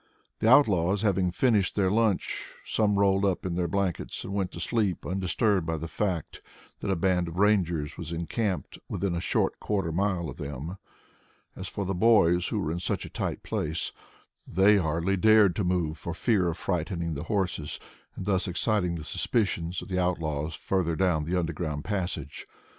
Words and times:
The 0.39 0.49
outlaws 0.49 1.03
having 1.03 1.29
finished 1.29 1.75
their 1.75 1.91
lunch, 1.91 2.53
some 2.65 2.97
rolled 2.97 3.23
up 3.23 3.45
in 3.45 3.53
their 3.53 3.67
blankets 3.67 4.23
and 4.23 4.33
went 4.33 4.49
to 4.53 4.59
sleep 4.59 5.05
undisturbed 5.05 5.67
by 5.67 5.77
the 5.77 5.87
fact 5.87 6.41
that 6.79 6.89
a 6.89 6.95
band 6.95 7.27
of 7.27 7.37
Rangers 7.37 7.97
was 7.99 8.11
encamped 8.11 8.79
within 8.89 9.13
a 9.13 9.21
short 9.21 9.59
quarter 9.59 9.89
of 9.89 9.93
a 9.93 9.97
mile 9.97 10.27
of 10.27 10.37
them. 10.37 10.79
As 11.55 11.67
for 11.67 11.85
the 11.85 11.93
boys 11.93 12.47
who 12.47 12.59
were 12.59 12.71
in 12.71 12.79
such 12.79 13.05
a 13.05 13.11
tight 13.11 13.43
place, 13.43 13.91
they 14.47 14.77
hardly 14.77 15.17
dared 15.17 15.55
move 15.63 15.99
for 15.99 16.15
fear 16.15 16.47
of 16.47 16.57
frightening 16.57 17.13
the 17.13 17.25
horses 17.25 17.79
and 18.15 18.25
thus 18.25 18.47
exciting 18.47 18.95
the 18.95 19.03
suspicions 19.03 19.83
of 19.83 19.87
the 19.87 19.99
outlaws 19.99 20.55
further 20.55 20.95
down 20.95 21.25
the 21.25 21.37
underground 21.39 21.83
passage. 21.83 22.47